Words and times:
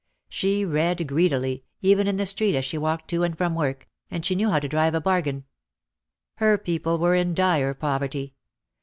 She 0.29 0.65
read 0.65 1.07
greedily, 1.07 1.63
even 1.81 2.07
in 2.07 2.15
the 2.17 2.25
street 2.25 2.55
as 2.55 2.65
she 2.65 2.75
walked 2.75 3.07
to 3.11 3.21
and 3.21 3.37
from 3.37 3.53
work, 3.53 3.87
and 4.09 4.25
she 4.25 4.33
knew 4.33 4.49
how 4.49 4.57
to 4.57 4.67
drive 4.67 4.95
a 4.95 4.99
bar 4.99 5.21
gain. 5.21 5.43
Her 6.37 6.57
people 6.57 6.97
were 6.97 7.13
in 7.13 7.35
dire 7.35 7.75
poverty. 7.75 8.33